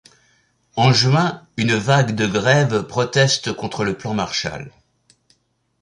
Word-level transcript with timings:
En 0.77 0.91
juin, 0.91 1.45
une 1.57 1.75
vague 1.75 2.15
de 2.15 2.25
grèves 2.25 2.87
proteste 2.87 3.53
contre 3.53 3.83
le 3.83 3.95
plan 3.95 4.15
Marshall. 4.15 4.71